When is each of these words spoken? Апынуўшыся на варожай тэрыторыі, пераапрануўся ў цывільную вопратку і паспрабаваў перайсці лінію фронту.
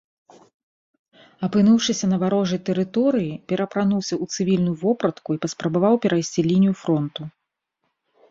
Апынуўшыся 1.47 2.05
на 2.13 2.17
варожай 2.23 2.59
тэрыторыі, 2.69 3.27
пераапрануўся 3.53 4.11
ў 4.23 4.37
цывільную 4.37 4.75
вопратку 4.83 5.29
і 5.37 5.41
паспрабаваў 5.43 5.95
перайсці 6.07 6.39
лінію 6.49 6.73
фронту. 6.83 7.21